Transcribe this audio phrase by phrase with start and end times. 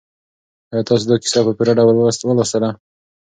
[0.71, 2.69] آیا تاسو دا کیسه په پوره ډول ولوستله؟